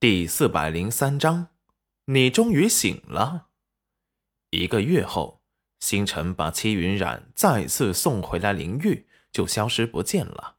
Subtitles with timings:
[0.00, 1.48] 第四百零三章，
[2.06, 3.48] 你终于醒了。
[4.48, 5.42] 一个月后，
[5.78, 10.56] 星辰把戚云染再次送回来灵域，就消失不见了。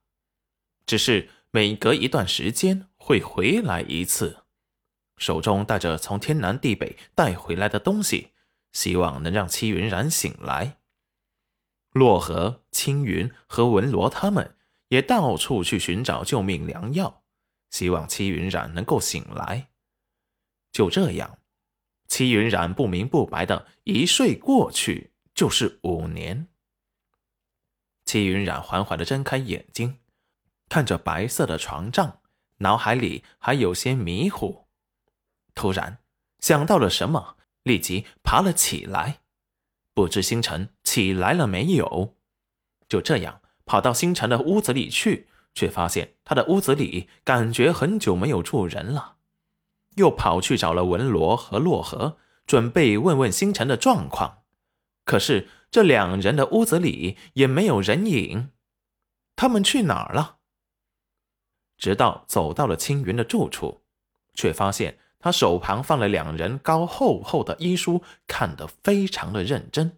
[0.85, 4.43] 只是每隔一段时间会回来一次，
[5.17, 8.33] 手中带着从天南地北带回来的东西，
[8.71, 10.77] 希望能让戚云染醒来。
[11.93, 14.55] 洛河、青云和文罗他们
[14.89, 17.20] 也到处去寻找救命良药。
[17.71, 19.69] 希望戚云染能够醒来。
[20.71, 21.39] 就这样，
[22.07, 26.47] 戚云染不明不白的一睡过去就是五年。
[28.05, 29.99] 戚云染缓缓的睁开眼睛，
[30.69, 32.21] 看着白色的床帐，
[32.57, 34.67] 脑海里还有些迷糊。
[35.55, 35.99] 突然
[36.39, 39.21] 想到了什么，立即爬了起来。
[39.93, 42.15] 不知星辰起来了没有？
[42.87, 45.27] 就这样跑到星辰的屋子里去。
[45.53, 49.17] 却发现他的屋子里感觉很久没有住人了，
[49.95, 54.43] 又跑去找了文罗和洛河，准备问问星辰的状况。
[55.03, 58.51] 可是这两人的屋子里也没有人影，
[59.35, 60.37] 他们去哪儿了？
[61.77, 63.81] 直到走到了青云的住处，
[64.33, 69.97] 却发现他手旁放了两人高厚厚的医书，看得非常的认真，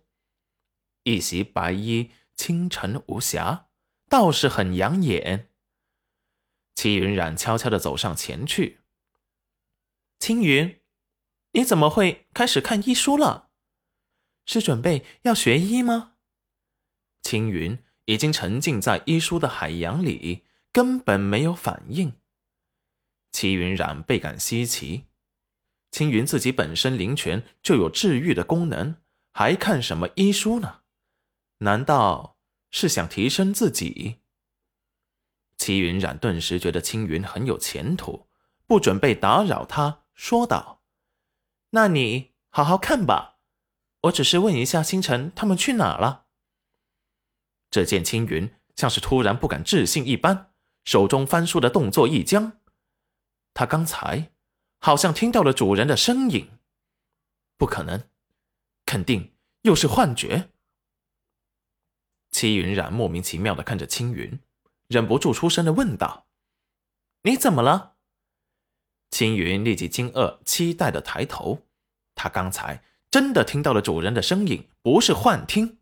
[1.03, 3.67] 一袭白衣，清晨无瑕。
[4.13, 5.49] 倒是很养眼。
[6.75, 8.81] 齐云染悄悄的走上前去。
[10.19, 10.79] 青云，
[11.53, 13.49] 你怎么会开始看医书了？
[14.45, 16.13] 是准备要学医吗？
[17.23, 22.13] 青云已经沉浸在医书的海洋里，根本没有反应。
[23.31, 25.05] 齐云染倍感稀奇。
[25.89, 28.97] 青云自己本身灵泉就有治愈的功能，
[29.31, 30.81] 还看什么医书呢？
[31.57, 32.37] 难道？
[32.73, 34.19] 是想提升自己。
[35.55, 38.27] 齐云染顿时觉得青云很有前途，
[38.65, 40.81] 不准备打扰他，说道
[41.69, 43.37] ：“那你好好看吧，
[44.01, 46.25] 我只是问一下星辰他们去哪了。”
[47.71, 50.51] 只见青云像是突然不敢置信一般，
[50.83, 52.59] 手中翻书的动作一僵。
[53.53, 54.31] 他刚才
[54.79, 56.49] 好像听到了主人的声音，
[57.55, 58.09] 不可能，
[58.83, 60.49] 肯定又是幻觉。
[62.33, 64.39] 戚云染莫名其妙的看着青云，
[64.87, 66.25] 忍不住出声的问道
[67.23, 67.93] ：“你怎么了？”
[69.11, 71.67] 青云立即惊愕、期待的抬头，
[72.15, 75.77] 他刚才真的听到了主人的声音，不是幻听。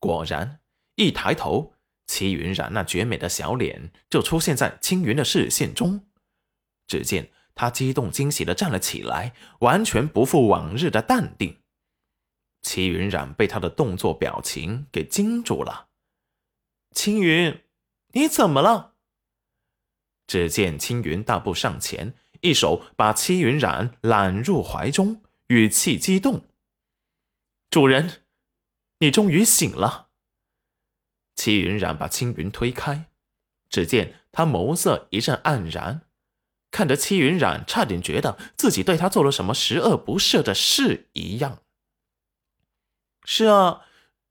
[0.00, 0.58] 果然，
[0.96, 1.74] 一抬头，
[2.08, 6.04] 戚云染那绝美的小脸就出现在青云的视线中。
[6.88, 11.61] 只见他激动惊喜的站了起来，完全不复往日的淡定。
[12.62, 15.88] 齐云染被他的动作表情给惊住了。
[16.92, 17.62] 青云，
[18.12, 18.94] 你怎么了？
[20.26, 26.44] 只见青云大步上前，一手把齐云染揽入怀中，语气激动
[27.68, 28.22] ：“主人，
[29.00, 30.10] 你终于醒了。”
[31.34, 33.06] 齐云染把青云推开，
[33.68, 36.02] 只见他眸色一阵黯然，
[36.70, 41.62] 看着齐云染，差点觉得自己对他做了什么十恶不赦的事一样。
[43.24, 43.82] 是啊，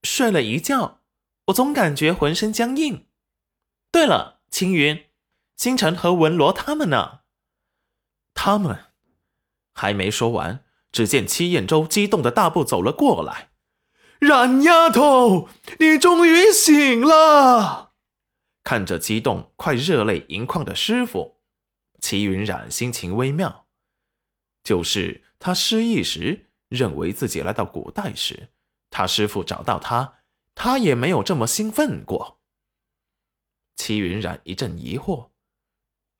[0.02, 1.00] 睡了一觉，
[1.46, 3.06] 我总感觉浑身僵硬。
[3.90, 5.06] 对了，青云、
[5.56, 7.20] 星辰和文罗他们呢？
[8.34, 8.86] 他们
[9.74, 13.50] 还没说完，只见戚燕州激动的大步走了过来。
[14.18, 15.48] 冉丫头，
[15.78, 17.92] 你终于醒了！
[18.62, 21.40] 看着激动、快热泪盈眶的师傅，
[22.00, 23.66] 齐云冉心情微妙。
[24.62, 28.50] 就是他失忆时，认为自己来到古代时。
[28.92, 30.18] 他师傅找到他，
[30.54, 32.38] 他也没有这么兴奋过。
[33.74, 35.30] 齐云染一阵疑惑：“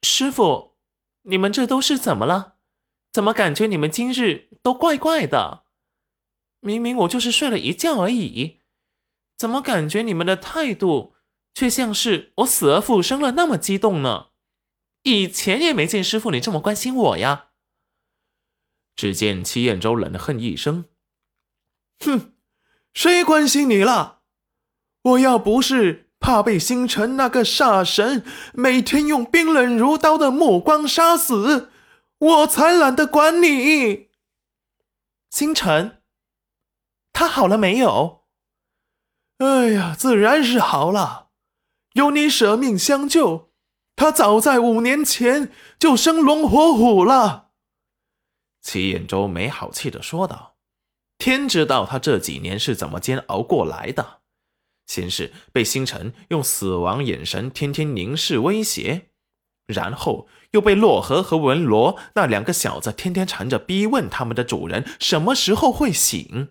[0.02, 0.78] 师傅，
[1.24, 2.56] 你们这都是怎么了？
[3.12, 5.66] 怎么感觉你们今日都怪怪的？
[6.60, 8.62] 明明我就是睡了一觉而已，
[9.36, 11.14] 怎么感觉你们的态度
[11.54, 14.30] 却像是我死而复生了那么激动呢？
[15.02, 17.50] 以前也没见师傅你这么关心我呀。”
[18.96, 20.86] 只见齐彦州冷哼一声
[22.02, 22.32] ：“哼。”
[22.94, 24.20] 谁关心你了？
[25.02, 31.70] 我要不是怕被星辰那个煞神每天用冰冷如刀的目光杀死，
[32.18, 34.10] 我才懒得管你。
[35.30, 36.02] 星辰，
[37.12, 38.24] 他好了没有？
[39.38, 41.30] 哎呀，自然是好了。
[41.94, 43.50] 有你舍命相救，
[43.96, 47.50] 他早在五年前就生龙活虎了。
[48.60, 50.51] 齐彦周没好气的说道。
[51.24, 54.22] 天知道他这几年是怎么煎熬过来的，
[54.88, 59.10] 先是被星辰用死亡眼神天天凝视威胁，
[59.66, 66.48] 然后又被洛河和文罗那两个小子天天缠着，逼问他们的主人什么时候会醒。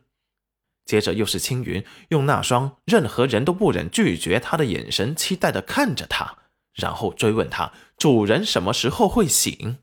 [0.86, 6.38] 接着又是青云用那双任何人都不忍拒绝他的眼神，期待的看着他，
[6.74, 9.80] 然后追问他主人什么时候会醒。